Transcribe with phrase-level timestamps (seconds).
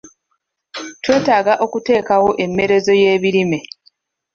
[1.03, 3.59] Twetaaga okuteekawo emmerezo y'ebirime.